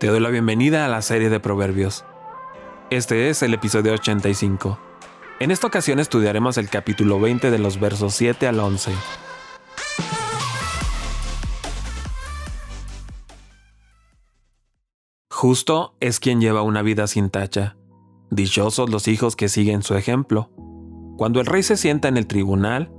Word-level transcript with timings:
Te 0.00 0.06
doy 0.06 0.18
la 0.18 0.30
bienvenida 0.30 0.86
a 0.86 0.88
la 0.88 1.02
serie 1.02 1.28
de 1.28 1.40
Proverbios. 1.40 2.06
Este 2.88 3.28
es 3.28 3.42
el 3.42 3.52
episodio 3.52 3.92
85. 3.92 4.78
En 5.40 5.50
esta 5.50 5.66
ocasión 5.66 5.98
estudiaremos 5.98 6.56
el 6.56 6.70
capítulo 6.70 7.20
20 7.20 7.50
de 7.50 7.58
los 7.58 7.78
versos 7.78 8.14
7 8.14 8.46
al 8.46 8.60
11. 8.60 8.92
Justo 15.30 15.94
es 16.00 16.18
quien 16.18 16.40
lleva 16.40 16.62
una 16.62 16.80
vida 16.80 17.06
sin 17.06 17.28
tacha. 17.28 17.76
Dichosos 18.30 18.88
los 18.88 19.06
hijos 19.06 19.36
que 19.36 19.50
siguen 19.50 19.82
su 19.82 19.96
ejemplo. 19.96 20.50
Cuando 21.18 21.40
el 21.40 21.46
rey 21.46 21.62
se 21.62 21.76
sienta 21.76 22.08
en 22.08 22.16
el 22.16 22.26
tribunal, 22.26 22.90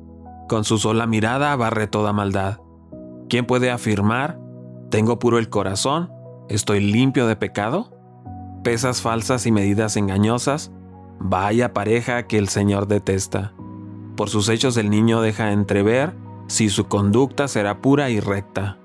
con 0.48 0.66
su 0.66 0.78
sola 0.78 1.08
mirada 1.08 1.56
barre 1.56 1.88
toda 1.88 2.14
maldad. 2.14 2.60
¿Quién 3.28 3.48
puede 3.48 3.72
afirmar, 3.72 4.40
tengo 4.92 5.18
puro 5.18 5.40
el 5.40 5.50
corazón? 5.50 6.21
¿Estoy 6.52 6.82
limpio 6.82 7.28
de 7.28 7.38
pecado? 7.38 7.98
Pesas 8.62 9.02
falsas 9.02 9.46
y 9.46 9.54
medidas 9.54 9.96
engañosas. 9.96 10.70
Vaya 11.18 11.74
pareja 11.74 12.28
que 12.28 12.38
el 12.38 12.50
Señor 12.50 12.88
detesta. 12.88 13.54
Por 14.18 14.30
sus 14.30 14.50
hechos 14.50 14.76
el 14.76 14.90
niño 14.90 15.22
deja 15.22 15.54
entrever 15.54 16.14
si 16.48 16.70
su 16.70 16.90
conducta 16.90 17.48
será 17.48 17.80
pura 17.82 18.10
y 18.10 18.20
recta. 18.20 18.78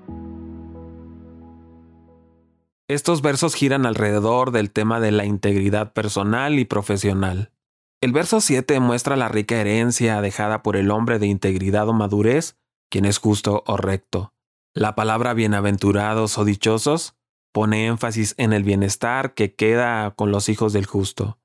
Estos 2.87 3.21
versos 3.21 3.53
giran 3.53 3.85
alrededor 3.85 4.51
del 4.51 4.71
tema 4.71 5.01
de 5.01 5.11
la 5.11 5.25
integridad 5.25 5.91
personal 5.91 6.59
y 6.59 6.63
profesional. 6.63 7.51
El 7.99 8.13
verso 8.13 8.39
7 8.39 8.79
muestra 8.79 9.17
la 9.17 9.27
rica 9.27 9.57
herencia 9.57 10.21
dejada 10.21 10.63
por 10.63 10.77
el 10.77 10.89
hombre 10.89 11.19
de 11.19 11.27
integridad 11.27 11.89
o 11.89 11.93
madurez, 11.93 12.55
quien 12.89 13.03
es 13.03 13.17
justo 13.17 13.65
o 13.67 13.75
recto. 13.75 14.31
La 14.73 14.95
palabra 14.95 15.33
bienaventurados 15.33 16.37
o 16.37 16.45
dichosos 16.45 17.17
pone 17.57 17.87
énfasis 17.87 18.35
en 18.37 18.53
el 18.53 18.63
bienestar 18.63 19.33
que 19.33 19.55
queda 19.55 20.11
con 20.11 20.29
los 20.29 20.47
hijos 20.47 20.73
del 20.73 20.85
justo. 20.85 21.39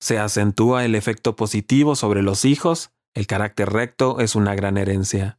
Se 0.00 0.18
acentúa 0.18 0.84
el 0.84 0.96
efecto 0.96 1.36
positivo 1.36 1.94
sobre 1.94 2.22
los 2.22 2.44
hijos, 2.44 2.90
el 3.14 3.28
carácter 3.28 3.72
recto 3.72 4.18
es 4.18 4.34
una 4.34 4.56
gran 4.56 4.78
herencia. 4.78 5.38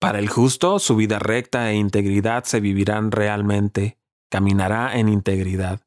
Para 0.00 0.18
el 0.18 0.30
justo, 0.30 0.78
su 0.78 0.96
vida 0.96 1.18
recta 1.18 1.70
e 1.70 1.74
integridad 1.74 2.44
se 2.44 2.60
vivirán 2.60 3.12
realmente, 3.12 3.98
caminará 4.30 4.98
en 4.98 5.10
integridad. 5.10 5.82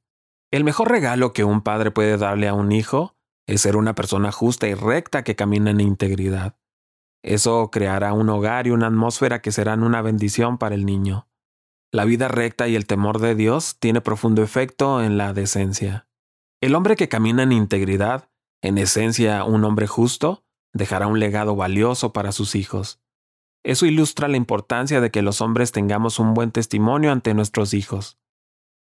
El 0.52 0.64
mejor 0.64 0.92
regalo 0.92 1.34
que 1.34 1.44
un 1.44 1.64
padre 1.64 1.90
puede 1.90 2.18
darle 2.18 2.48
a 2.48 2.54
un 2.54 2.72
hijo 2.72 3.16
es 3.48 3.62
ser 3.62 3.76
una 3.76 3.96
persona 3.96 4.32
justa 4.32 4.68
y 4.68 4.76
recta 4.76 5.24
que 5.24 5.36
camina 5.36 5.72
en 5.72 5.82
integridad. 5.82 6.58
Eso 7.24 7.72
creará 7.72 8.14
un 8.14 8.30
hogar 8.30 8.68
y 8.68 8.70
una 8.70 8.86
atmósfera 8.86 9.42
que 9.42 9.52
serán 9.52 9.82
una 9.82 10.04
bendición 10.04 10.60
para 10.60 10.76
el 10.76 10.86
niño. 10.86 11.28
La 11.94 12.06
vida 12.06 12.28
recta 12.28 12.68
y 12.68 12.76
el 12.76 12.88
temor 12.88 13.20
de 13.20 13.36
Dios 13.36 13.78
tiene 13.80 14.02
profundo 14.02 14.42
efecto 14.42 15.04
en 15.04 15.16
la 15.16 15.32
decencia. 15.32 16.08
El 16.60 16.74
hombre 16.74 16.96
que 16.96 17.08
camina 17.08 17.44
en 17.44 17.52
integridad, 17.52 18.32
en 18.64 18.80
esencia 18.80 19.44
un 19.44 19.64
hombre 19.64 19.86
justo, 19.86 20.44
dejará 20.74 21.06
un 21.06 21.20
legado 21.20 21.56
valioso 21.56 22.12
para 22.12 22.32
sus 22.32 22.56
hijos. 22.56 23.00
Eso 23.64 23.86
ilustra 23.86 24.28
la 24.28 24.38
importancia 24.38 25.02
de 25.02 25.12
que 25.12 25.22
los 25.22 25.40
hombres 25.40 25.72
tengamos 25.72 26.18
un 26.18 26.34
buen 26.34 26.50
testimonio 26.50 27.12
ante 27.12 27.36
nuestros 27.36 27.76
hijos. 27.76 28.18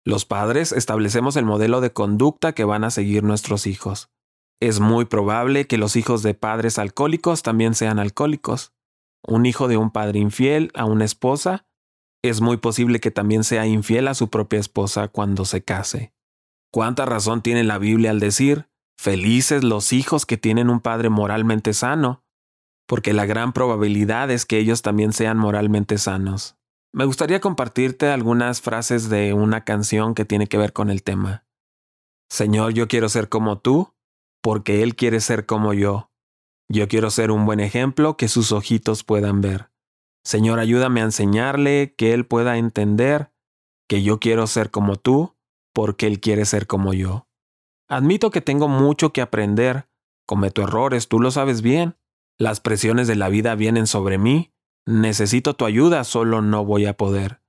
Los 0.05 0.25
padres 0.25 0.71
establecemos 0.71 1.35
el 1.35 1.45
modelo 1.45 1.81
de 1.81 1.91
conducta 1.91 2.53
que 2.53 2.63
van 2.63 2.83
a 2.83 2.91
seguir 2.91 3.23
nuestros 3.23 3.65
hijos. 3.65 4.11
Es 4.59 4.79
muy 4.79 5.05
probable 5.05 5.65
que 5.65 5.79
los 5.79 5.95
hijos 5.95 6.21
de 6.21 6.35
padres 6.35 6.77
alcohólicos 6.77 7.41
también 7.41 7.73
sean 7.73 7.97
alcohólicos. 7.97 8.71
Un 9.23 9.47
hijo 9.47 9.67
de 9.67 9.77
un 9.77 9.89
padre 9.89 10.19
infiel 10.19 10.69
a 10.75 10.85
una 10.85 11.05
esposa 11.05 11.65
es 12.21 12.41
muy 12.41 12.57
posible 12.57 12.99
que 12.99 13.11
también 13.11 13.43
sea 13.43 13.65
infiel 13.65 14.07
a 14.07 14.13
su 14.13 14.29
propia 14.29 14.59
esposa 14.59 15.07
cuando 15.07 15.45
se 15.45 15.63
case. 15.63 16.13
¿Cuánta 16.71 17.05
razón 17.05 17.41
tiene 17.41 17.63
la 17.63 17.77
Biblia 17.77 18.11
al 18.11 18.19
decir, 18.19 18.69
felices 18.97 19.63
los 19.63 19.93
hijos 19.93 20.25
que 20.25 20.37
tienen 20.37 20.69
un 20.69 20.81
padre 20.81 21.09
moralmente 21.09 21.73
sano? 21.73 22.23
Porque 22.87 23.13
la 23.13 23.25
gran 23.25 23.53
probabilidad 23.53 24.29
es 24.31 24.45
que 24.45 24.57
ellos 24.57 24.81
también 24.81 25.13
sean 25.13 25.37
moralmente 25.37 25.97
sanos. 25.97 26.57
Me 26.91 27.05
gustaría 27.05 27.39
compartirte 27.39 28.07
algunas 28.07 28.61
frases 28.61 29.09
de 29.09 29.33
una 29.33 29.63
canción 29.63 30.15
que 30.15 30.25
tiene 30.25 30.47
que 30.47 30.57
ver 30.57 30.73
con 30.73 30.89
el 30.89 31.03
tema. 31.03 31.45
Señor, 32.29 32.73
yo 32.73 32.87
quiero 32.87 33.09
ser 33.09 33.29
como 33.29 33.59
tú, 33.59 33.93
porque 34.41 34.83
Él 34.83 34.95
quiere 34.95 35.19
ser 35.19 35.45
como 35.45 35.73
yo. 35.73 36.11
Yo 36.67 36.87
quiero 36.87 37.09
ser 37.09 37.31
un 37.31 37.45
buen 37.45 37.59
ejemplo 37.59 38.17
que 38.17 38.27
sus 38.27 38.51
ojitos 38.51 39.03
puedan 39.03 39.41
ver. 39.41 39.68
Señor, 40.29 40.59
ayúdame 40.59 41.01
a 41.01 41.05
enseñarle 41.05 41.95
que 41.97 42.13
Él 42.13 42.23
pueda 42.23 42.59
entender 42.59 43.33
que 43.87 44.03
yo 44.03 44.19
quiero 44.19 44.45
ser 44.45 44.69
como 44.69 44.95
tú 44.95 45.35
porque 45.73 46.05
Él 46.05 46.19
quiere 46.19 46.45
ser 46.45 46.67
como 46.67 46.93
yo. 46.93 47.27
Admito 47.87 48.29
que 48.29 48.39
tengo 48.39 48.67
mucho 48.67 49.11
que 49.11 49.21
aprender, 49.21 49.89
cometo 50.27 50.61
errores, 50.61 51.07
tú 51.07 51.19
lo 51.19 51.31
sabes 51.31 51.63
bien. 51.63 51.97
Las 52.37 52.59
presiones 52.59 53.07
de 53.07 53.15
la 53.15 53.27
vida 53.27 53.55
vienen 53.55 53.87
sobre 53.87 54.19
mí, 54.19 54.53
necesito 54.85 55.55
tu 55.55 55.65
ayuda, 55.65 56.03
solo 56.03 56.43
no 56.43 56.63
voy 56.63 56.85
a 56.85 56.95
poder. 56.95 57.41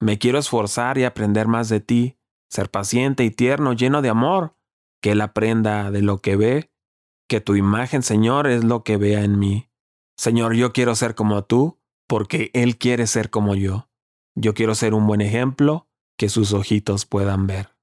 Me 0.00 0.18
quiero 0.18 0.38
esforzar 0.38 0.96
y 0.96 1.04
aprender 1.04 1.46
más 1.46 1.68
de 1.68 1.80
ti, 1.80 2.16
ser 2.48 2.70
paciente 2.70 3.24
y 3.24 3.30
tierno, 3.32 3.74
lleno 3.74 4.00
de 4.00 4.08
amor, 4.08 4.56
que 5.02 5.10
Él 5.10 5.20
aprenda 5.20 5.90
de 5.90 6.00
lo 6.00 6.22
que 6.22 6.36
ve, 6.36 6.72
que 7.28 7.42
tu 7.42 7.54
imagen, 7.54 8.02
Señor, 8.02 8.46
es 8.46 8.64
lo 8.64 8.82
que 8.82 8.96
vea 8.96 9.24
en 9.24 9.38
mí. 9.38 9.68
Señor, 10.16 10.54
yo 10.54 10.72
quiero 10.72 10.94
ser 10.94 11.14
como 11.14 11.44
tú, 11.44 11.83
porque 12.06 12.50
Él 12.54 12.78
quiere 12.78 13.06
ser 13.06 13.30
como 13.30 13.54
yo. 13.54 13.88
Yo 14.34 14.54
quiero 14.54 14.74
ser 14.74 14.94
un 14.94 15.06
buen 15.06 15.20
ejemplo 15.20 15.88
que 16.16 16.28
sus 16.28 16.52
ojitos 16.52 17.06
puedan 17.06 17.46
ver. 17.46 17.74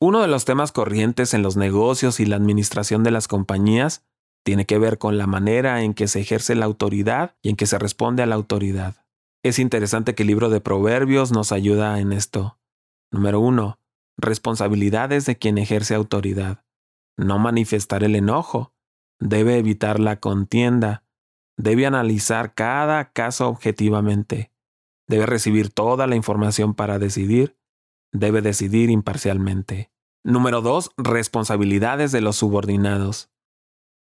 Uno 0.00 0.20
de 0.20 0.28
los 0.28 0.44
temas 0.44 0.70
corrientes 0.70 1.34
en 1.34 1.42
los 1.42 1.56
negocios 1.56 2.20
y 2.20 2.26
la 2.26 2.36
administración 2.36 3.02
de 3.02 3.10
las 3.10 3.26
compañías 3.26 4.04
tiene 4.44 4.64
que 4.64 4.78
ver 4.78 4.98
con 4.98 5.18
la 5.18 5.26
manera 5.26 5.82
en 5.82 5.92
que 5.92 6.06
se 6.06 6.20
ejerce 6.20 6.54
la 6.54 6.66
autoridad 6.66 7.36
y 7.42 7.50
en 7.50 7.56
que 7.56 7.66
se 7.66 7.78
responde 7.78 8.22
a 8.22 8.26
la 8.26 8.36
autoridad. 8.36 9.04
Es 9.42 9.58
interesante 9.58 10.14
que 10.14 10.22
el 10.22 10.28
libro 10.28 10.50
de 10.50 10.60
Proverbios 10.60 11.32
nos 11.32 11.52
ayuda 11.52 11.98
en 12.00 12.12
esto. 12.12 12.58
Número 13.10 13.40
uno, 13.40 13.78
responsabilidades 14.16 15.26
de 15.26 15.36
quien 15.36 15.58
ejerce 15.58 15.94
autoridad. 15.94 16.64
No 17.16 17.38
manifestar 17.38 18.04
el 18.04 18.14
enojo. 18.14 18.72
Debe 19.20 19.58
evitar 19.58 19.98
la 19.98 20.20
contienda 20.20 21.02
debe 21.58 21.86
analizar 21.86 22.54
cada 22.54 23.10
caso 23.10 23.48
objetivamente, 23.48 24.52
debe 25.08 25.26
recibir 25.26 25.70
toda 25.70 26.06
la 26.06 26.16
información 26.16 26.74
para 26.74 26.98
decidir, 26.98 27.58
debe 28.12 28.40
decidir 28.40 28.90
imparcialmente. 28.90 29.90
Número 30.24 30.62
2. 30.62 30.92
Responsabilidades 30.96 32.12
de 32.12 32.20
los 32.20 32.36
subordinados. 32.36 33.30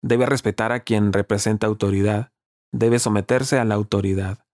Debe 0.03 0.27
respetar 0.27 0.73
a 0.73 0.81
quien 0.81 1.13
representa 1.13 1.67
autoridad, 1.67 2.33
debe 2.73 2.99
someterse 2.99 3.59
a 3.59 3.65
la 3.65 3.75
autoridad. 3.75 4.47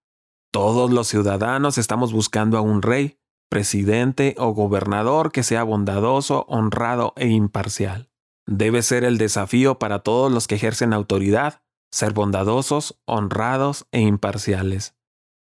Todos 0.51 0.91
los 0.91 1.07
ciudadanos 1.09 1.79
estamos 1.79 2.13
buscando 2.13 2.59
a 2.59 2.63
un 2.63 2.83
rey, 2.83 3.19
presidente 3.49 4.35
o 4.39 4.53
gobernador 4.53 5.31
que 5.31 5.43
sea 5.43 5.63
bondadoso, 5.63 6.45
honrado 6.49 7.13
e 7.17 7.29
imparcial. 7.29 8.11
Debe 8.47 8.83
ser 8.83 9.05
el 9.05 9.19
desafío 9.19 9.79
para 9.79 10.01
todos 10.01 10.33
los 10.33 10.49
que 10.49 10.57
ejercen 10.57 10.93
autoridad 10.93 11.63
ser 11.91 12.13
bondadosos, 12.13 12.99
honrados 13.07 13.87
e 13.93 14.01
imparciales. 14.01 14.95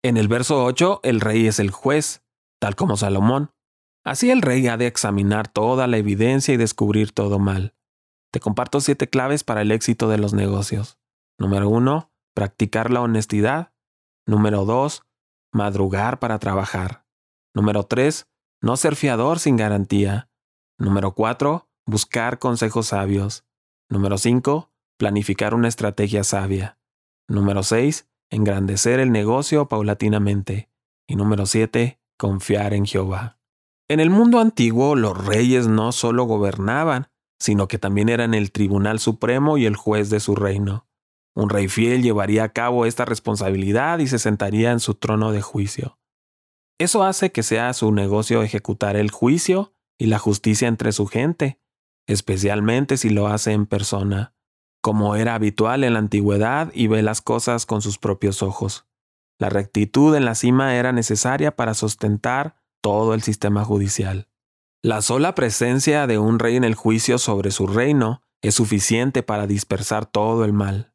En 0.02 0.16
el 0.16 0.28
verso 0.28 0.64
8, 0.64 1.00
el 1.02 1.20
rey 1.20 1.46
es 1.46 1.58
el 1.58 1.70
juez, 1.70 2.22
tal 2.60 2.76
como 2.76 2.96
Salomón. 2.96 3.52
Así 4.04 4.30
el 4.30 4.42
rey 4.42 4.68
ha 4.68 4.76
de 4.76 4.86
examinar 4.86 5.48
toda 5.48 5.86
la 5.86 5.96
evidencia 5.96 6.54
y 6.54 6.56
descubrir 6.56 7.12
todo 7.12 7.38
mal. 7.38 7.74
Te 8.30 8.38
comparto 8.38 8.80
siete 8.80 9.08
claves 9.08 9.42
para 9.42 9.62
el 9.62 9.72
éxito 9.72 10.08
de 10.08 10.18
los 10.18 10.32
negocios. 10.32 10.98
Número 11.38 11.68
1. 11.68 12.12
Practicar 12.34 12.90
la 12.90 13.00
honestidad. 13.00 13.72
Número 14.26 14.64
2. 14.64 15.02
Madrugar 15.52 16.20
para 16.20 16.38
trabajar. 16.38 17.04
Número 17.54 17.84
3. 17.84 18.28
No 18.62 18.76
ser 18.76 18.94
fiador 18.94 19.38
sin 19.38 19.56
garantía. 19.56 20.30
Número 20.78 21.14
4. 21.14 21.68
Buscar 21.86 22.38
consejos 22.38 22.88
sabios. 22.88 23.44
Número 23.88 24.18
5 24.18 24.70
planificar 24.96 25.54
una 25.54 25.68
estrategia 25.68 26.24
sabia. 26.24 26.78
Número 27.28 27.62
6. 27.62 28.08
Engrandecer 28.30 29.00
el 29.00 29.12
negocio 29.12 29.68
paulatinamente. 29.68 30.70
Y 31.06 31.16
número 31.16 31.46
7. 31.46 32.00
Confiar 32.18 32.74
en 32.74 32.86
Jehová. 32.86 33.38
En 33.88 34.00
el 34.00 34.10
mundo 34.10 34.40
antiguo 34.40 34.96
los 34.96 35.26
reyes 35.26 35.68
no 35.68 35.92
solo 35.92 36.24
gobernaban, 36.24 37.08
sino 37.38 37.68
que 37.68 37.78
también 37.78 38.08
eran 38.08 38.34
el 38.34 38.50
tribunal 38.50 38.98
supremo 38.98 39.58
y 39.58 39.66
el 39.66 39.76
juez 39.76 40.10
de 40.10 40.20
su 40.20 40.34
reino. 40.34 40.86
Un 41.34 41.50
rey 41.50 41.68
fiel 41.68 42.02
llevaría 42.02 42.44
a 42.44 42.48
cabo 42.48 42.86
esta 42.86 43.04
responsabilidad 43.04 43.98
y 43.98 44.06
se 44.06 44.18
sentaría 44.18 44.72
en 44.72 44.80
su 44.80 44.94
trono 44.94 45.32
de 45.32 45.42
juicio. 45.42 45.98
Eso 46.78 47.04
hace 47.04 47.30
que 47.30 47.42
sea 47.42 47.72
su 47.74 47.92
negocio 47.92 48.42
ejecutar 48.42 48.96
el 48.96 49.10
juicio 49.10 49.74
y 49.98 50.06
la 50.06 50.18
justicia 50.18 50.66
entre 50.66 50.92
su 50.92 51.06
gente, 51.06 51.60
especialmente 52.06 52.96
si 52.96 53.10
lo 53.10 53.28
hace 53.28 53.52
en 53.52 53.66
persona 53.66 54.35
como 54.86 55.16
era 55.16 55.34
habitual 55.34 55.82
en 55.82 55.94
la 55.94 55.98
antigüedad, 55.98 56.70
y 56.72 56.86
ve 56.86 57.02
las 57.02 57.20
cosas 57.20 57.66
con 57.66 57.82
sus 57.82 57.98
propios 57.98 58.40
ojos. 58.40 58.86
La 59.36 59.48
rectitud 59.48 60.14
en 60.14 60.24
la 60.24 60.36
cima 60.36 60.76
era 60.76 60.92
necesaria 60.92 61.56
para 61.56 61.74
sustentar 61.74 62.62
todo 62.80 63.12
el 63.12 63.20
sistema 63.20 63.64
judicial. 63.64 64.28
La 64.84 65.02
sola 65.02 65.34
presencia 65.34 66.06
de 66.06 66.18
un 66.18 66.38
rey 66.38 66.54
en 66.54 66.62
el 66.62 66.76
juicio 66.76 67.18
sobre 67.18 67.50
su 67.50 67.66
reino 67.66 68.22
es 68.42 68.54
suficiente 68.54 69.24
para 69.24 69.48
dispersar 69.48 70.06
todo 70.06 70.44
el 70.44 70.52
mal. 70.52 70.92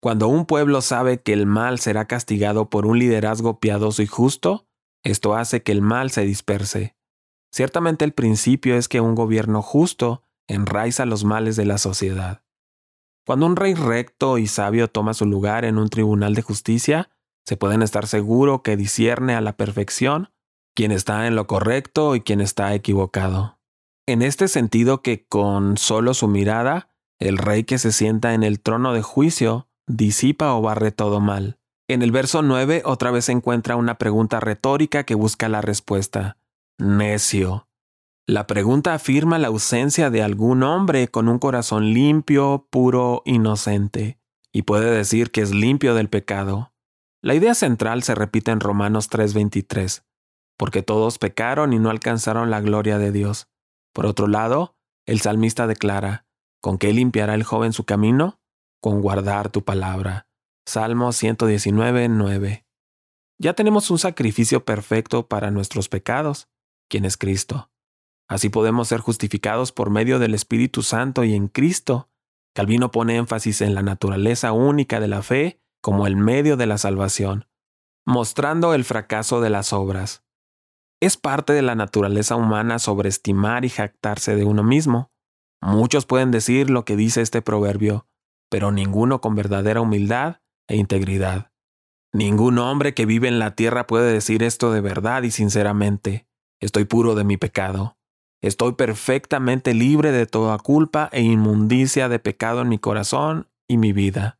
Cuando 0.00 0.28
un 0.28 0.46
pueblo 0.46 0.80
sabe 0.80 1.20
que 1.20 1.32
el 1.32 1.46
mal 1.46 1.80
será 1.80 2.04
castigado 2.04 2.70
por 2.70 2.86
un 2.86 3.00
liderazgo 3.00 3.58
piadoso 3.58 4.02
y 4.02 4.06
justo, 4.06 4.68
esto 5.02 5.34
hace 5.34 5.64
que 5.64 5.72
el 5.72 5.82
mal 5.82 6.12
se 6.12 6.22
disperse. 6.22 6.94
Ciertamente 7.50 8.04
el 8.04 8.12
principio 8.12 8.76
es 8.76 8.86
que 8.86 9.00
un 9.00 9.16
gobierno 9.16 9.62
justo 9.62 10.22
enraiza 10.46 11.06
los 11.06 11.24
males 11.24 11.56
de 11.56 11.64
la 11.64 11.78
sociedad. 11.78 12.45
Cuando 13.26 13.46
un 13.46 13.56
rey 13.56 13.74
recto 13.74 14.38
y 14.38 14.46
sabio 14.46 14.88
toma 14.88 15.12
su 15.12 15.26
lugar 15.26 15.64
en 15.64 15.78
un 15.78 15.88
tribunal 15.88 16.36
de 16.36 16.42
justicia, 16.42 17.10
se 17.44 17.56
pueden 17.56 17.82
estar 17.82 18.06
seguro 18.06 18.62
que 18.62 18.76
discierne 18.76 19.34
a 19.34 19.40
la 19.40 19.56
perfección 19.56 20.30
quién 20.76 20.92
está 20.92 21.26
en 21.26 21.34
lo 21.34 21.48
correcto 21.48 22.14
y 22.14 22.20
quién 22.20 22.40
está 22.40 22.72
equivocado. 22.72 23.58
En 24.06 24.22
este 24.22 24.46
sentido 24.46 25.02
que 25.02 25.26
con 25.26 25.76
solo 25.76 26.14
su 26.14 26.28
mirada, 26.28 26.88
el 27.18 27.38
rey 27.38 27.64
que 27.64 27.78
se 27.78 27.90
sienta 27.90 28.32
en 28.32 28.44
el 28.44 28.60
trono 28.60 28.92
de 28.92 29.02
juicio 29.02 29.68
disipa 29.88 30.54
o 30.54 30.62
barre 30.62 30.92
todo 30.92 31.18
mal. 31.18 31.58
En 31.88 32.02
el 32.02 32.12
verso 32.12 32.42
9 32.42 32.82
otra 32.84 33.10
vez 33.10 33.24
se 33.24 33.32
encuentra 33.32 33.74
una 33.74 33.98
pregunta 33.98 34.38
retórica 34.38 35.02
que 35.02 35.16
busca 35.16 35.48
la 35.48 35.62
respuesta. 35.62 36.36
Necio. 36.78 37.65
La 38.28 38.46
pregunta 38.46 38.92
afirma 38.92 39.38
la 39.38 39.48
ausencia 39.48 40.10
de 40.10 40.22
algún 40.22 40.62
hombre 40.62 41.08
con 41.08 41.28
un 41.28 41.38
corazón 41.38 41.94
limpio, 41.94 42.66
puro, 42.70 43.22
inocente, 43.24 44.18
y 44.52 44.62
puede 44.62 44.90
decir 44.90 45.30
que 45.30 45.42
es 45.42 45.54
limpio 45.54 45.94
del 45.94 46.08
pecado. 46.08 46.72
La 47.22 47.34
idea 47.34 47.54
central 47.54 48.02
se 48.02 48.14
repite 48.14 48.50
en 48.50 48.60
Romanos 48.60 49.08
3:23 49.08 50.06
porque 50.56 50.82
todos 50.82 51.18
pecaron 51.18 51.72
y 51.72 51.78
no 51.78 51.90
alcanzaron 51.90 52.50
la 52.50 52.60
gloria 52.60 52.98
de 52.98 53.12
Dios. 53.12 53.48
Por 53.92 54.06
otro 54.06 54.26
lado, 54.26 54.76
el 55.06 55.20
salmista 55.20 55.66
declara, 55.66 56.26
¿con 56.60 56.78
qué 56.78 56.92
limpiará 56.92 57.34
el 57.34 57.44
joven 57.44 57.72
su 57.72 57.84
camino? 57.84 58.40
Con 58.80 59.00
guardar 59.00 59.50
tu 59.50 59.64
palabra. 59.64 60.28
Salmo 60.66 61.12
119, 61.12 62.08
9. 62.08 62.66
Ya 63.38 63.54
tenemos 63.54 63.90
un 63.90 63.98
sacrificio 63.98 64.64
perfecto 64.64 65.28
para 65.28 65.50
nuestros 65.50 65.88
pecados, 65.88 66.48
quien 66.88 67.04
es 67.04 67.16
Cristo. 67.16 67.70
Así 68.28 68.48
podemos 68.48 68.88
ser 68.88 69.00
justificados 69.00 69.72
por 69.72 69.90
medio 69.90 70.18
del 70.18 70.34
Espíritu 70.34 70.82
Santo 70.82 71.24
y 71.24 71.34
en 71.34 71.48
Cristo. 71.48 72.08
Calvino 72.54 72.90
pone 72.90 73.16
énfasis 73.16 73.60
en 73.60 73.74
la 73.74 73.82
naturaleza 73.82 74.52
única 74.52 74.98
de 74.98 75.08
la 75.08 75.22
fe 75.22 75.60
como 75.80 76.06
el 76.06 76.16
medio 76.16 76.56
de 76.56 76.66
la 76.66 76.78
salvación, 76.78 77.46
mostrando 78.04 78.74
el 78.74 78.84
fracaso 78.84 79.40
de 79.40 79.50
las 79.50 79.72
obras. 79.72 80.24
Es 81.00 81.16
parte 81.16 81.52
de 81.52 81.62
la 81.62 81.74
naturaleza 81.74 82.36
humana 82.36 82.78
sobreestimar 82.78 83.64
y 83.64 83.68
jactarse 83.68 84.34
de 84.34 84.44
uno 84.44 84.62
mismo. 84.62 85.12
Muchos 85.60 86.06
pueden 86.06 86.30
decir 86.30 86.70
lo 86.70 86.84
que 86.84 86.96
dice 86.96 87.20
este 87.20 87.42
proverbio, 87.42 88.06
pero 88.50 88.72
ninguno 88.72 89.20
con 89.20 89.34
verdadera 89.34 89.80
humildad 89.80 90.40
e 90.68 90.76
integridad. 90.76 91.52
Ningún 92.12 92.58
hombre 92.58 92.94
que 92.94 93.04
vive 93.04 93.28
en 93.28 93.38
la 93.38 93.54
tierra 93.54 93.86
puede 93.86 94.10
decir 94.10 94.42
esto 94.42 94.72
de 94.72 94.80
verdad 94.80 95.22
y 95.22 95.30
sinceramente. 95.30 96.26
Estoy 96.60 96.86
puro 96.86 97.14
de 97.14 97.24
mi 97.24 97.36
pecado. 97.36 97.98
Estoy 98.42 98.72
perfectamente 98.72 99.74
libre 99.74 100.12
de 100.12 100.26
toda 100.26 100.58
culpa 100.58 101.08
e 101.12 101.22
inmundicia 101.22 102.08
de 102.08 102.18
pecado 102.18 102.62
en 102.62 102.68
mi 102.68 102.78
corazón 102.78 103.48
y 103.68 103.78
mi 103.78 103.92
vida. 103.92 104.38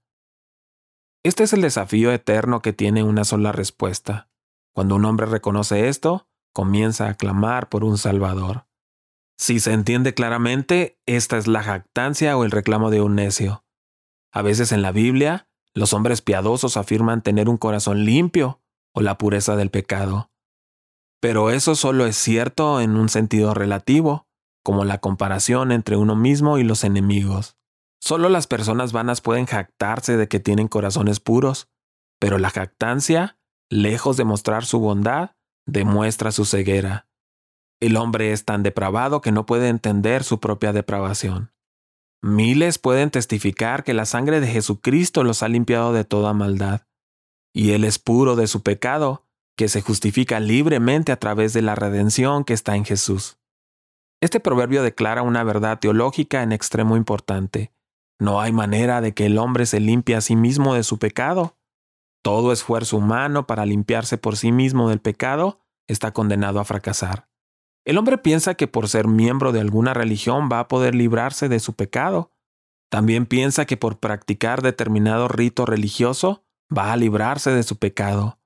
Este 1.24 1.44
es 1.44 1.52
el 1.52 1.62
desafío 1.62 2.12
eterno 2.12 2.62
que 2.62 2.72
tiene 2.72 3.02
una 3.02 3.24
sola 3.24 3.52
respuesta. 3.52 4.28
Cuando 4.74 4.94
un 4.94 5.04
hombre 5.04 5.26
reconoce 5.26 5.88
esto, 5.88 6.28
comienza 6.52 7.08
a 7.08 7.14
clamar 7.14 7.68
por 7.68 7.82
un 7.82 7.98
Salvador. 7.98 8.66
Si 9.38 9.60
se 9.60 9.72
entiende 9.72 10.14
claramente, 10.14 10.98
esta 11.06 11.36
es 11.36 11.46
la 11.46 11.62
jactancia 11.62 12.36
o 12.36 12.44
el 12.44 12.50
reclamo 12.50 12.90
de 12.90 13.00
un 13.00 13.16
necio. 13.16 13.64
A 14.32 14.42
veces 14.42 14.72
en 14.72 14.82
la 14.82 14.92
Biblia, 14.92 15.48
los 15.74 15.92
hombres 15.92 16.22
piadosos 16.22 16.76
afirman 16.76 17.22
tener 17.22 17.48
un 17.48 17.56
corazón 17.56 18.04
limpio 18.04 18.62
o 18.94 19.00
la 19.00 19.18
pureza 19.18 19.56
del 19.56 19.70
pecado. 19.70 20.30
Pero 21.20 21.50
eso 21.50 21.74
solo 21.74 22.06
es 22.06 22.16
cierto 22.16 22.80
en 22.80 22.96
un 22.96 23.08
sentido 23.08 23.54
relativo, 23.54 24.26
como 24.62 24.84
la 24.84 24.98
comparación 24.98 25.72
entre 25.72 25.96
uno 25.96 26.16
mismo 26.16 26.58
y 26.58 26.64
los 26.64 26.84
enemigos. 26.84 27.56
Solo 28.00 28.28
las 28.28 28.46
personas 28.46 28.92
vanas 28.92 29.20
pueden 29.20 29.46
jactarse 29.46 30.16
de 30.16 30.28
que 30.28 30.40
tienen 30.40 30.68
corazones 30.68 31.20
puros, 31.20 31.68
pero 32.18 32.38
la 32.38 32.50
jactancia, 32.50 33.38
lejos 33.70 34.16
de 34.16 34.24
mostrar 34.24 34.64
su 34.64 34.78
bondad, 34.78 35.32
demuestra 35.66 36.32
su 36.32 36.44
ceguera. 36.44 37.08
El 37.80 37.96
hombre 37.96 38.32
es 38.32 38.44
tan 38.44 38.62
depravado 38.62 39.20
que 39.20 39.32
no 39.32 39.44
puede 39.44 39.68
entender 39.68 40.24
su 40.24 40.40
propia 40.40 40.72
depravación. 40.72 41.52
Miles 42.22 42.78
pueden 42.78 43.10
testificar 43.10 43.84
que 43.84 43.94
la 43.94 44.06
sangre 44.06 44.40
de 44.40 44.46
Jesucristo 44.46 45.22
los 45.22 45.42
ha 45.42 45.48
limpiado 45.48 45.92
de 45.92 46.04
toda 46.04 46.32
maldad, 46.32 46.86
y 47.52 47.72
Él 47.72 47.84
es 47.84 47.98
puro 47.98 48.36
de 48.36 48.46
su 48.46 48.62
pecado, 48.62 49.25
que 49.56 49.68
se 49.68 49.80
justifica 49.80 50.38
libremente 50.38 51.12
a 51.12 51.18
través 51.18 51.52
de 51.52 51.62
la 51.62 51.74
redención 51.74 52.44
que 52.44 52.52
está 52.52 52.76
en 52.76 52.84
Jesús. 52.84 53.38
Este 54.20 54.40
proverbio 54.40 54.82
declara 54.82 55.22
una 55.22 55.44
verdad 55.44 55.78
teológica 55.78 56.42
en 56.42 56.52
extremo 56.52 56.96
importante. 56.96 57.72
No 58.18 58.40
hay 58.40 58.52
manera 58.52 59.00
de 59.00 59.12
que 59.12 59.26
el 59.26 59.38
hombre 59.38 59.66
se 59.66 59.80
limpie 59.80 60.16
a 60.16 60.20
sí 60.20 60.36
mismo 60.36 60.74
de 60.74 60.82
su 60.82 60.98
pecado. 60.98 61.56
Todo 62.22 62.52
esfuerzo 62.52 62.96
humano 62.96 63.46
para 63.46 63.66
limpiarse 63.66 64.18
por 64.18 64.36
sí 64.36 64.52
mismo 64.52 64.88
del 64.88 65.00
pecado 65.00 65.60
está 65.86 66.12
condenado 66.12 66.60
a 66.60 66.64
fracasar. 66.64 67.28
El 67.84 67.98
hombre 67.98 68.18
piensa 68.18 68.54
que 68.54 68.66
por 68.66 68.88
ser 68.88 69.06
miembro 69.06 69.52
de 69.52 69.60
alguna 69.60 69.94
religión 69.94 70.48
va 70.50 70.60
a 70.60 70.68
poder 70.68 70.94
librarse 70.94 71.48
de 71.48 71.60
su 71.60 71.74
pecado. 71.74 72.32
También 72.90 73.26
piensa 73.26 73.64
que 73.64 73.76
por 73.76 74.00
practicar 74.00 74.62
determinado 74.62 75.28
rito 75.28 75.66
religioso 75.66 76.44
va 76.76 76.92
a 76.92 76.96
librarse 76.96 77.50
de 77.50 77.62
su 77.62 77.76
pecado. 77.76 78.38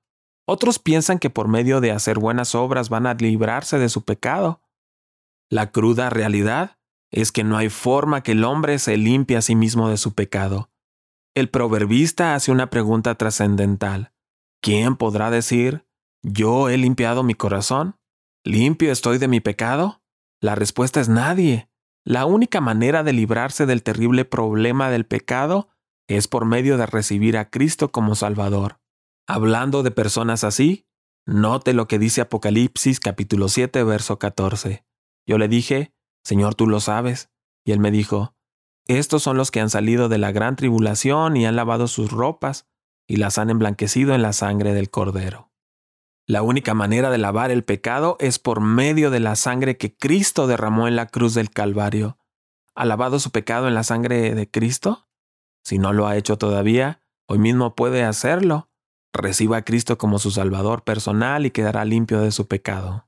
Otros 0.47 0.79
piensan 0.79 1.19
que 1.19 1.29
por 1.29 1.47
medio 1.47 1.81
de 1.81 1.91
hacer 1.91 2.19
buenas 2.19 2.55
obras 2.55 2.89
van 2.89 3.07
a 3.07 3.13
librarse 3.13 3.77
de 3.77 3.89
su 3.89 4.03
pecado. 4.03 4.61
La 5.49 5.71
cruda 5.71 6.09
realidad 6.09 6.77
es 7.11 7.31
que 7.31 7.43
no 7.43 7.57
hay 7.57 7.69
forma 7.69 8.23
que 8.23 8.31
el 8.31 8.43
hombre 8.43 8.79
se 8.79 8.97
limpie 8.97 9.37
a 9.37 9.41
sí 9.41 9.55
mismo 9.55 9.89
de 9.89 9.97
su 9.97 10.13
pecado. 10.13 10.69
El 11.35 11.49
proverbista 11.49 12.35
hace 12.35 12.51
una 12.51 12.69
pregunta 12.69 13.15
trascendental. 13.15 14.13
¿Quién 14.61 14.95
podrá 14.95 15.29
decir, 15.29 15.85
yo 16.23 16.69
he 16.69 16.77
limpiado 16.77 17.23
mi 17.23 17.35
corazón? 17.35 17.97
¿Limpio 18.43 18.91
estoy 18.91 19.17
de 19.17 19.27
mi 19.27 19.39
pecado? 19.39 20.01
La 20.41 20.55
respuesta 20.55 20.99
es 20.99 21.07
nadie. 21.07 21.69
La 22.03 22.25
única 22.25 22.61
manera 22.61 23.03
de 23.03 23.13
librarse 23.13 23.65
del 23.65 23.83
terrible 23.83 24.25
problema 24.25 24.89
del 24.89 25.05
pecado 25.05 25.69
es 26.07 26.27
por 26.27 26.45
medio 26.45 26.77
de 26.77 26.85
recibir 26.85 27.37
a 27.37 27.49
Cristo 27.49 27.91
como 27.91 28.15
Salvador. 28.15 28.80
Hablando 29.27 29.83
de 29.83 29.91
personas 29.91 30.43
así, 30.43 30.87
note 31.25 31.73
lo 31.73 31.87
que 31.87 31.99
dice 31.99 32.21
Apocalipsis 32.21 32.99
capítulo 32.99 33.47
7 33.49 33.83
verso 33.83 34.19
14. 34.19 34.85
Yo 35.27 35.37
le 35.37 35.47
dije, 35.47 35.93
Señor, 36.23 36.55
tú 36.55 36.67
lo 36.67 36.79
sabes. 36.79 37.31
Y 37.63 37.71
él 37.71 37.79
me 37.79 37.91
dijo, 37.91 38.35
estos 38.87 39.23
son 39.23 39.37
los 39.37 39.51
que 39.51 39.59
han 39.59 39.69
salido 39.69 40.09
de 40.09 40.17
la 40.17 40.31
gran 40.31 40.55
tribulación 40.55 41.37
y 41.37 41.45
han 41.45 41.55
lavado 41.55 41.87
sus 41.87 42.11
ropas 42.11 42.67
y 43.07 43.17
las 43.17 43.37
han 43.37 43.49
emblanquecido 43.49 44.15
en 44.15 44.21
la 44.21 44.33
sangre 44.33 44.73
del 44.73 44.89
Cordero. 44.89 45.51
La 46.27 46.41
única 46.41 46.73
manera 46.73 47.09
de 47.09 47.17
lavar 47.17 47.51
el 47.51 47.63
pecado 47.63 48.17
es 48.19 48.39
por 48.39 48.61
medio 48.61 49.11
de 49.11 49.19
la 49.19 49.35
sangre 49.35 49.77
que 49.77 49.95
Cristo 49.95 50.47
derramó 50.47 50.87
en 50.87 50.95
la 50.95 51.07
cruz 51.07 51.33
del 51.33 51.49
Calvario. 51.49 52.17
¿Ha 52.73 52.85
lavado 52.85 53.19
su 53.19 53.31
pecado 53.31 53.67
en 53.67 53.73
la 53.73 53.83
sangre 53.83 54.33
de 54.33 54.49
Cristo? 54.49 55.07
Si 55.63 55.77
no 55.77 55.93
lo 55.93 56.07
ha 56.07 56.15
hecho 56.15 56.37
todavía, 56.37 57.03
hoy 57.27 57.37
mismo 57.37 57.75
puede 57.75 58.03
hacerlo. 58.03 58.70
Reciba 59.13 59.57
a 59.57 59.61
Cristo 59.63 59.97
como 59.97 60.19
su 60.19 60.31
Salvador 60.31 60.83
personal 60.83 61.45
y 61.45 61.51
quedará 61.51 61.85
limpio 61.85 62.21
de 62.21 62.31
su 62.31 62.47
pecado. 62.47 63.07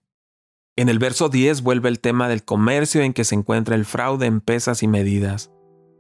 En 0.76 0.90
el 0.90 1.00
verso 1.00 1.30
10 1.30 1.62
vuelve 1.62 1.90
el 1.90 2.00
tema 2.00 2.28
del 2.28 2.44
comercio 2.44 3.02
en 3.02 3.14
que 3.14 3.24
se 3.24 3.36
encuentra 3.36 3.76
el 3.76 3.86
fraude 3.86 4.26
en 4.26 4.42
pesas 4.42 4.84
y 4.84 4.88
medidas 4.88 5.52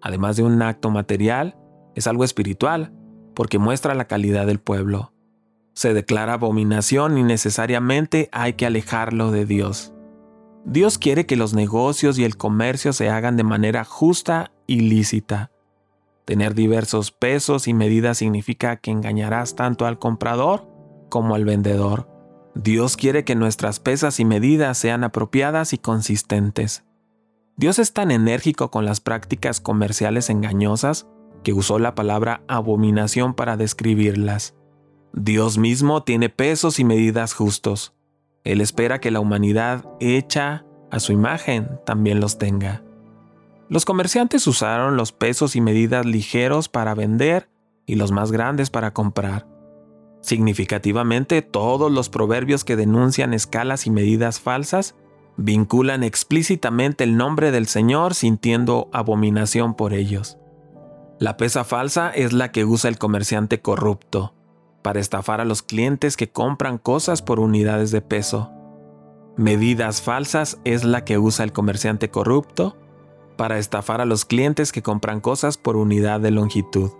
además 0.03 0.35
de 0.35 0.43
un 0.43 0.61
acto 0.61 0.91
material, 0.91 1.55
es 1.95 2.07
algo 2.07 2.25
espiritual, 2.25 2.93
porque 3.33 3.57
muestra 3.57 3.95
la 3.95 4.05
calidad 4.05 4.45
del 4.45 4.59
pueblo. 4.59 5.13
Se 5.73 5.93
declara 5.93 6.33
abominación 6.33 7.17
y 7.17 7.23
necesariamente 7.23 8.29
hay 8.33 8.53
que 8.53 8.65
alejarlo 8.65 9.31
de 9.31 9.45
Dios. 9.45 9.93
Dios 10.65 10.97
quiere 10.97 11.25
que 11.25 11.37
los 11.37 11.53
negocios 11.53 12.19
y 12.19 12.25
el 12.25 12.35
comercio 12.35 12.91
se 12.91 13.09
hagan 13.09 13.37
de 13.37 13.43
manera 13.43 13.85
justa 13.85 14.51
y 14.67 14.81
lícita. 14.81 15.51
Tener 16.25 16.53
diversos 16.53 17.11
pesos 17.11 17.67
y 17.67 17.73
medidas 17.73 18.19
significa 18.19 18.77
que 18.77 18.91
engañarás 18.91 19.55
tanto 19.55 19.85
al 19.85 19.99
comprador 19.99 20.67
como 21.09 21.35
al 21.35 21.45
vendedor. 21.45 22.09
Dios 22.55 22.97
quiere 22.97 23.25
que 23.25 23.35
nuestras 23.35 23.79
pesas 23.79 24.19
y 24.19 24.25
medidas 24.25 24.77
sean 24.77 25.03
apropiadas 25.03 25.73
y 25.73 25.77
consistentes. 25.77 26.85
Dios 27.57 27.77
es 27.79 27.93
tan 27.93 28.11
enérgico 28.11 28.71
con 28.71 28.85
las 28.85 28.99
prácticas 28.99 29.59
comerciales 29.59 30.29
engañosas 30.29 31.07
que 31.43 31.53
usó 31.53 31.77
la 31.77 31.93
palabra 31.93 32.41
abominación 32.47 33.33
para 33.33 33.57
describirlas. 33.57 34.55
Dios 35.13 35.57
mismo 35.57 36.03
tiene 36.03 36.29
pesos 36.29 36.79
y 36.79 36.83
medidas 36.83 37.33
justos. 37.33 37.93
Él 38.43 38.61
espera 38.61 38.99
que 38.99 39.11
la 39.11 39.19
humanidad 39.19 39.85
hecha 39.99 40.65
a 40.93 40.99
su 40.99 41.11
imagen, 41.11 41.79
también 41.85 42.19
los 42.19 42.37
tenga. 42.37 42.83
Los 43.73 43.85
comerciantes 43.85 44.45
usaron 44.45 44.97
los 44.97 45.13
pesos 45.13 45.55
y 45.55 45.61
medidas 45.61 46.05
ligeros 46.05 46.69
para 46.69 46.93
vender 46.93 47.49
y 47.87 47.95
los 47.95 48.11
más 48.11 48.31
grandes 48.31 48.69
para 48.69 48.93
comprar. 48.93 49.47
Significativamente, 50.21 51.41
todos 51.41 51.91
los 51.91 52.07
proverbios 52.07 52.65
que 52.65 52.75
denuncian 52.75 53.33
escalas 53.33 53.87
y 53.87 53.89
medidas 53.89 54.39
falsas 54.39 54.93
vinculan 55.37 56.03
explícitamente 56.03 57.03
el 57.03 57.17
nombre 57.17 57.49
del 57.49 57.65
Señor 57.65 58.13
sintiendo 58.13 58.91
abominación 58.93 59.73
por 59.73 59.93
ellos. 59.93 60.37
La 61.17 61.35
pesa 61.35 61.63
falsa 61.63 62.11
es 62.11 62.31
la 62.31 62.51
que 62.51 62.65
usa 62.65 62.91
el 62.91 62.99
comerciante 62.99 63.59
corrupto 63.59 64.35
para 64.83 64.99
estafar 64.99 65.41
a 65.41 65.45
los 65.45 65.63
clientes 65.63 66.15
que 66.15 66.29
compran 66.29 66.77
cosas 66.77 67.23
por 67.23 67.39
unidades 67.39 67.89
de 67.89 68.01
peso. 68.01 68.51
Medidas 69.35 70.03
falsas 70.03 70.59
es 70.63 70.83
la 70.83 71.05
que 71.05 71.17
usa 71.17 71.43
el 71.43 71.53
comerciante 71.53 72.11
corrupto 72.11 72.77
para 73.35 73.57
estafar 73.57 74.01
a 74.01 74.05
los 74.05 74.25
clientes 74.25 74.71
que 74.71 74.81
compran 74.81 75.19
cosas 75.19 75.57
por 75.57 75.75
unidad 75.75 76.19
de 76.19 76.31
longitud. 76.31 76.91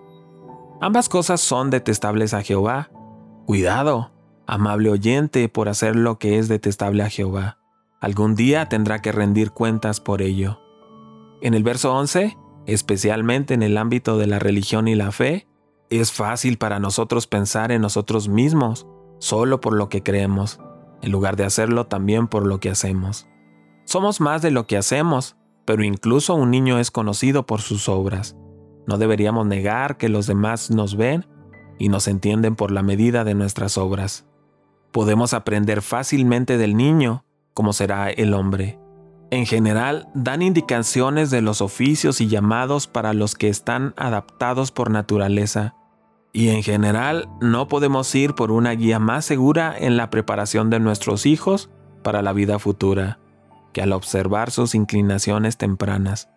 Ambas 0.82 1.10
cosas 1.10 1.42
son 1.42 1.70
detestables 1.70 2.34
a 2.34 2.44
Jehová. 2.44 2.92
Cuidado, 3.46 4.12
amable 4.46 4.90
oyente, 4.90 5.48
por 5.50 5.70
hacer 5.70 5.96
lo 5.96 6.20
que 6.20 6.40
es 6.40 6.48
detestable 6.48 7.04
a 7.04 7.10
Jehová. 7.10 7.58
Algún 8.02 8.36
día 8.36 8.68
tendrá 8.68 9.02
que 9.02 9.12
rendir 9.12 9.52
cuentas 9.52 10.02
por 10.02 10.22
ello. 10.22 10.60
En 11.42 11.54
el 11.54 11.64
verso 11.64 11.94
11, 11.94 12.38
especialmente 12.66 13.54
en 13.54 13.64
el 13.64 13.78
ámbito 13.78 14.18
de 14.18 14.28
la 14.28 14.40
religión 14.40 14.88
y 14.88 14.96
la 14.96 15.12
fe, 15.12 15.48
es 15.90 16.12
fácil 16.12 16.58
para 16.58 16.80
nosotros 16.80 17.28
pensar 17.28 17.72
en 17.72 17.82
nosotros 17.82 18.28
mismos 18.28 18.88
solo 19.20 19.62
por 19.62 19.74
lo 19.74 19.90
que 19.90 20.04
creemos, 20.04 20.60
en 21.02 21.12
lugar 21.12 21.36
de 21.36 21.46
hacerlo 21.46 21.88
también 21.88 22.28
por 22.28 22.46
lo 22.46 22.60
que 22.60 22.70
hacemos. 22.70 23.28
Somos 23.86 24.20
más 24.20 24.42
de 24.42 24.52
lo 24.52 24.68
que 24.68 24.78
hacemos, 24.78 25.38
pero 25.66 25.84
incluso 25.84 26.36
un 26.36 26.52
niño 26.52 26.80
es 26.80 26.92
conocido 26.92 27.46
por 27.46 27.62
sus 27.62 27.90
obras. 27.90 28.36
No 28.88 28.98
deberíamos 28.98 29.46
negar 29.46 29.98
que 29.98 30.10
los 30.10 30.28
demás 30.28 30.72
nos 30.72 30.98
ven 30.98 31.26
y 31.80 31.90
nos 31.90 32.08
entienden 32.08 32.56
por 32.56 32.72
la 32.72 32.84
medida 32.84 33.24
de 33.24 33.34
nuestras 33.34 33.78
obras. 33.78 34.26
Podemos 34.92 35.34
aprender 35.34 35.82
fácilmente 35.82 36.58
del 36.58 36.76
niño 36.76 37.26
como 37.54 37.74
será 37.74 38.10
el 38.10 38.34
hombre. 38.34 38.80
En 39.32 39.46
general, 39.46 40.08
dan 40.14 40.42
indicaciones 40.42 41.32
de 41.32 41.42
los 41.42 41.62
oficios 41.62 42.22
y 42.22 42.28
llamados 42.28 42.88
para 42.88 43.14
los 43.14 43.36
que 43.36 43.50
están 43.50 43.94
adaptados 43.98 44.72
por 44.72 44.92
naturaleza. 44.92 45.76
Y 46.34 46.50
en 46.50 46.64
general, 46.64 47.30
no 47.42 47.68
podemos 47.68 48.14
ir 48.14 48.36
por 48.36 48.52
una 48.52 48.72
guía 48.72 49.00
más 49.00 49.26
segura 49.26 49.76
en 49.78 49.98
la 49.98 50.10
preparación 50.10 50.70
de 50.70 50.80
nuestros 50.80 51.26
hijos 51.26 51.70
para 52.04 52.22
la 52.22 52.34
vida 52.34 52.60
futura, 52.60 53.20
que 53.74 53.82
al 53.82 53.92
observar 53.92 54.52
sus 54.52 54.76
inclinaciones 54.76 55.58
tempranas. 55.58 56.30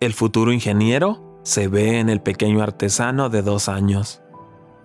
El 0.00 0.14
futuro 0.14 0.52
ingeniero 0.52 1.40
se 1.42 1.68
ve 1.68 2.00
en 2.00 2.08
el 2.08 2.20
pequeño 2.20 2.62
artesano 2.62 3.28
de 3.28 3.42
dos 3.42 3.68
años. 3.68 4.22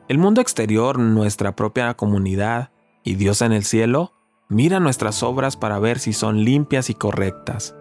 El 0.09 0.17
mundo 0.17 0.41
exterior, 0.41 0.99
nuestra 0.99 1.55
propia 1.55 1.93
comunidad 1.93 2.71
y 3.03 3.15
Dios 3.15 3.41
en 3.41 3.53
el 3.53 3.63
cielo 3.63 4.13
Mira 4.51 4.81
nuestras 4.81 5.23
obras 5.23 5.55
para 5.55 5.79
ver 5.79 5.97
si 5.97 6.11
son 6.11 6.43
limpias 6.43 6.89
y 6.89 6.93
correctas. 6.93 7.73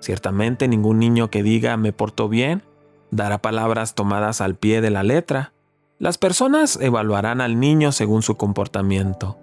Ciertamente 0.00 0.66
ningún 0.66 0.98
niño 0.98 1.30
que 1.30 1.44
diga 1.44 1.76
me 1.76 1.92
porto 1.92 2.28
bien 2.28 2.64
dará 3.12 3.38
palabras 3.38 3.94
tomadas 3.94 4.40
al 4.40 4.56
pie 4.56 4.80
de 4.80 4.90
la 4.90 5.04
letra. 5.04 5.52
Las 6.00 6.18
personas 6.18 6.76
evaluarán 6.82 7.40
al 7.40 7.60
niño 7.60 7.92
según 7.92 8.22
su 8.22 8.36
comportamiento. 8.36 9.38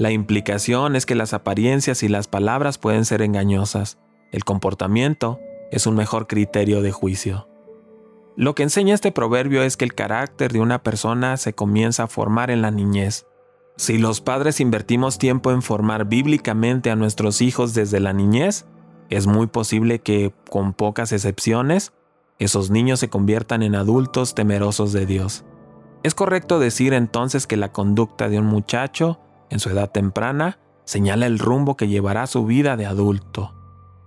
La 0.00 0.10
implicación 0.12 0.96
es 0.96 1.04
que 1.04 1.14
las 1.14 1.34
apariencias 1.34 2.02
y 2.02 2.08
las 2.08 2.26
palabras 2.26 2.78
pueden 2.78 3.04
ser 3.04 3.20
engañosas. 3.20 3.98
El 4.32 4.44
comportamiento 4.44 5.38
es 5.70 5.86
un 5.86 5.94
mejor 5.94 6.26
criterio 6.26 6.80
de 6.80 6.90
juicio. 6.90 7.50
Lo 8.34 8.54
que 8.54 8.62
enseña 8.62 8.94
este 8.94 9.12
proverbio 9.12 9.62
es 9.62 9.76
que 9.76 9.84
el 9.84 9.94
carácter 9.94 10.54
de 10.54 10.60
una 10.60 10.82
persona 10.82 11.36
se 11.36 11.52
comienza 11.52 12.04
a 12.04 12.06
formar 12.06 12.50
en 12.50 12.62
la 12.62 12.70
niñez. 12.70 13.26
Si 13.76 13.98
los 13.98 14.22
padres 14.22 14.60
invertimos 14.60 15.18
tiempo 15.18 15.50
en 15.50 15.60
formar 15.60 16.06
bíblicamente 16.06 16.90
a 16.90 16.96
nuestros 16.96 17.42
hijos 17.42 17.74
desde 17.74 18.00
la 18.00 18.14
niñez, 18.14 18.64
es 19.10 19.26
muy 19.26 19.48
posible 19.48 19.98
que, 19.98 20.32
con 20.48 20.72
pocas 20.72 21.12
excepciones, 21.12 21.92
esos 22.38 22.70
niños 22.70 23.00
se 23.00 23.10
conviertan 23.10 23.62
en 23.62 23.74
adultos 23.74 24.34
temerosos 24.34 24.94
de 24.94 25.04
Dios. 25.04 25.44
Es 26.02 26.14
correcto 26.14 26.58
decir 26.58 26.94
entonces 26.94 27.46
que 27.46 27.58
la 27.58 27.70
conducta 27.70 28.30
de 28.30 28.38
un 28.38 28.46
muchacho, 28.46 29.20
en 29.50 29.60
su 29.60 29.68
edad 29.68 29.90
temprana, 29.90 30.58
señala 30.84 31.26
el 31.26 31.38
rumbo 31.38 31.76
que 31.76 31.88
llevará 31.88 32.26
su 32.26 32.46
vida 32.46 32.76
de 32.76 32.86
adulto. 32.86 33.54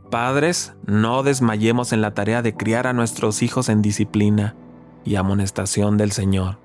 Padres, 0.10 0.74
no 0.86 1.24
desmayemos 1.24 1.94
en 1.94 2.02
la 2.02 2.14
tarea 2.14 2.42
de 2.42 2.56
criar 2.56 2.88
a 2.88 2.94
nuestros 2.94 3.42
hijos 3.42 3.70
en 3.70 3.82
disciplina 3.82 4.56
y 5.06 5.16
amonestación 5.16 5.98
del 5.98 6.12
Señor. 6.12 6.58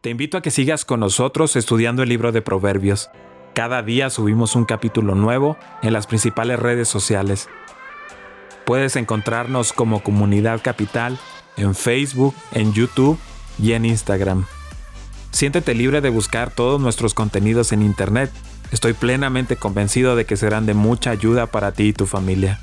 Te 0.00 0.10
invito 0.10 0.38
a 0.38 0.42
que 0.42 0.50
sigas 0.50 0.84
con 0.84 1.00
nosotros 1.00 1.56
estudiando 1.56 2.02
el 2.02 2.08
libro 2.08 2.30
de 2.30 2.40
Proverbios. 2.40 3.10
Cada 3.54 3.82
día 3.82 4.10
subimos 4.10 4.54
un 4.54 4.64
capítulo 4.64 5.14
nuevo 5.14 5.56
en 5.82 5.92
las 5.92 6.06
principales 6.06 6.58
redes 6.58 6.88
sociales. 6.88 7.48
Puedes 8.68 8.96
encontrarnos 8.96 9.72
como 9.72 10.02
Comunidad 10.02 10.60
Capital 10.60 11.18
en 11.56 11.74
Facebook, 11.74 12.34
en 12.52 12.74
YouTube 12.74 13.18
y 13.58 13.72
en 13.72 13.86
Instagram. 13.86 14.44
Siéntete 15.30 15.72
libre 15.72 16.02
de 16.02 16.10
buscar 16.10 16.50
todos 16.50 16.78
nuestros 16.78 17.14
contenidos 17.14 17.72
en 17.72 17.80
Internet. 17.80 18.30
Estoy 18.70 18.92
plenamente 18.92 19.56
convencido 19.56 20.16
de 20.16 20.26
que 20.26 20.36
serán 20.36 20.66
de 20.66 20.74
mucha 20.74 21.08
ayuda 21.12 21.46
para 21.46 21.72
ti 21.72 21.84
y 21.84 21.92
tu 21.94 22.04
familia. 22.04 22.60